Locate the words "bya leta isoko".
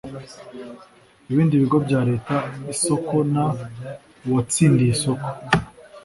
1.85-3.15